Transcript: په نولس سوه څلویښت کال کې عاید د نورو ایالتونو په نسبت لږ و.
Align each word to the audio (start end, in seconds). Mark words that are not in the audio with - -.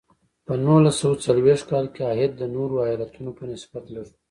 په 0.45 0.53
نولس 0.65 0.95
سوه 1.01 1.15
څلویښت 1.25 1.65
کال 1.71 1.85
کې 1.93 2.01
عاید 2.09 2.31
د 2.37 2.43
نورو 2.55 2.75
ایالتونو 2.87 3.29
په 3.37 3.43
نسبت 3.53 3.83
لږ 3.93 4.07
و. 4.09 4.15